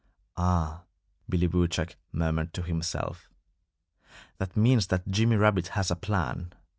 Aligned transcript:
"Ah!" 0.35 0.81
Billy 1.29 1.45
Woodchuck 1.45 1.95
murmured 2.11 2.55
to 2.55 2.63
himself. 2.63 3.29
"That 4.39 4.57
means 4.57 4.87
that 4.87 5.07
Jimmy 5.11 5.35
Rabbit 5.35 5.67
has 5.77 5.91
a 5.91 5.95
plan. 5.95 6.53